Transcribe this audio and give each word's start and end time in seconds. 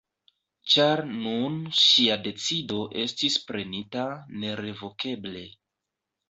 Ĉar 0.75 1.01
nun 1.17 1.59
ŝia 1.81 2.17
decido 2.29 2.79
estis 3.03 3.37
prenita 3.51 4.07
nerevokeble. 4.45 5.45